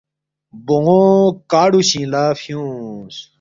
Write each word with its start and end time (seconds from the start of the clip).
بون٘و 0.65 1.01
کاڑُوشِنگ 1.51 2.07
لہ 2.11 2.23
فیُونگس 2.39 3.15